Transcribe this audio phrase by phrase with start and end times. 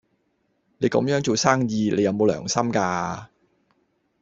[0.79, 3.27] 你咁樣做生意，你有冇良心㗎？